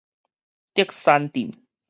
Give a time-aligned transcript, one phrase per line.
[0.73, 1.53] 竹山鎮